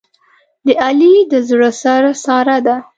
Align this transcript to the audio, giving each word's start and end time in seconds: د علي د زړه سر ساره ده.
د 0.65 0.67
علي 0.85 1.15
د 1.31 1.33
زړه 1.49 1.69
سر 1.81 2.03
ساره 2.23 2.57
ده. 2.65 2.75